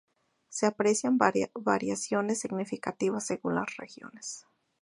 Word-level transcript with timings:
Se 0.49 0.65
aprecian 0.65 1.19
variaciones 1.19 2.39
significativas 2.39 3.23
según 3.27 3.53
las 3.53 3.77
regiones. 3.77 4.47